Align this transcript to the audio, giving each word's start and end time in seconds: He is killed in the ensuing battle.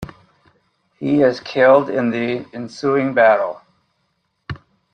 He 0.97 1.21
is 1.21 1.39
killed 1.39 1.87
in 1.91 2.09
the 2.09 2.47
ensuing 2.55 3.13
battle. 3.13 3.61